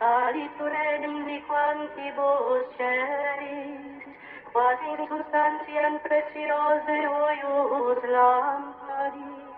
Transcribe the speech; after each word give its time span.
Aliturelli 0.00 1.40
quanti 1.46 2.10
ceris, 2.76 4.02
quasi 4.50 4.88
in 4.90 5.06
substantiam 5.06 6.00
preciose 6.02 6.96
oius 7.06 8.02
lampadis, 8.02 9.54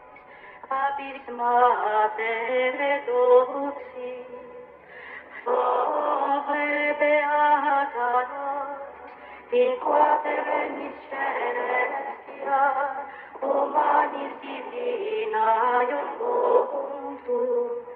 apiris 0.69 1.27
mater 1.39 2.81
et 2.93 3.09
oxis, 3.09 4.29
Sove 5.43 6.69
beata 7.01 8.13
nos, 8.29 8.81
in 9.53 9.73
quater 9.81 10.41
renis 10.45 10.97
celestia, 11.09 12.61
humanis 13.41 14.35
divina 14.43 15.49
iocuntur, 15.89 17.96